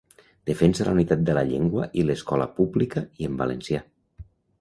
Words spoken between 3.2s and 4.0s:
i en valencià.